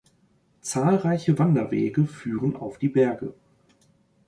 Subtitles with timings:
[0.61, 3.35] Zahlreiche Wanderwege führen auf die Berge.